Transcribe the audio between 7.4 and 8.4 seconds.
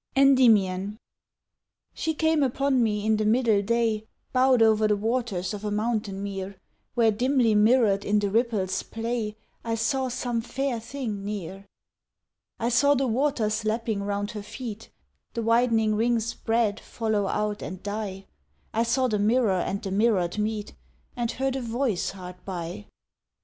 mirrored in the